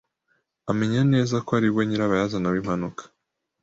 [0.71, 3.01] Amenya neza ko ariwe nyirabayazana wimpanuka.